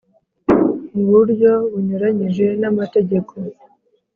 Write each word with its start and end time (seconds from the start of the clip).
mu 0.93 1.03
buryo 1.11 1.51
bunyuranije 1.71 2.45
n’amategeko 2.61 3.33